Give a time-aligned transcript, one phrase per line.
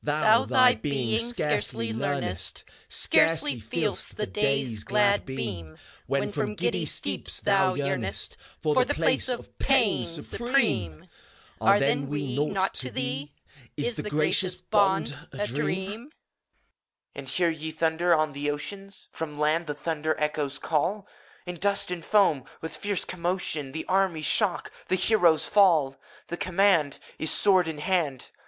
[0.03, 0.49] HELENA AND FAUST.
[0.49, 5.77] Thou thy being scarcely leamest^ Scarcely feePst the Day's glad beam,
[6.07, 11.07] When from giddy steeps thou yeamest For the place of pain supreme!
[11.61, 13.29] Are then we Naught to theet
[13.77, 16.11] Is the gracious bond a dreamt EUPHORION.
[17.13, 21.05] And hear ye thunders on the ocean f From land the thunder echoes calif
[21.45, 25.95] In dust and foam, with fierce commotion, The armies shock, the heroes fall!
[26.29, 28.31] The command Is, sword in hand.